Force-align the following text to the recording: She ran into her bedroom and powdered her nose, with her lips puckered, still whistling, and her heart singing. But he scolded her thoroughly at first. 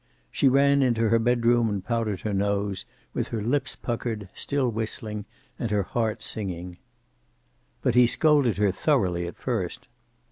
She 0.31 0.47
ran 0.49 0.81
into 0.81 1.09
her 1.09 1.19
bedroom 1.19 1.69
and 1.69 1.85
powdered 1.85 2.21
her 2.21 2.33
nose, 2.33 2.87
with 3.13 3.27
her 3.27 3.43
lips 3.43 3.75
puckered, 3.75 4.29
still 4.33 4.67
whistling, 4.71 5.25
and 5.59 5.69
her 5.69 5.83
heart 5.83 6.23
singing. 6.23 6.79
But 7.83 7.93
he 7.93 8.07
scolded 8.07 8.57
her 8.57 8.71
thoroughly 8.71 9.27
at 9.27 9.37
first. 9.37 9.89